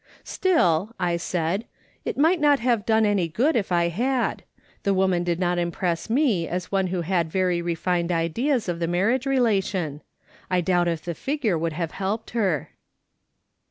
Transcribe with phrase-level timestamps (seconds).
[0.23, 1.65] "Still," I said,"
[2.05, 4.41] it might not have done any good if I had;
[4.81, 8.87] the woman did not impress me as one who had very refined ideas of the
[8.89, 10.01] aarriage relation.
[10.49, 12.71] I duubt if the figure would have helped her."